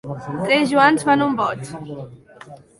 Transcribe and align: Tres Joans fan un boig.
Tres 0.45 0.71
Joans 0.71 1.05
fan 1.09 1.27
un 1.27 1.37
boig. 1.43 1.71